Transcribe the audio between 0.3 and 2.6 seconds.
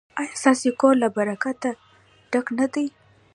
ستاسو کور له برکت ډک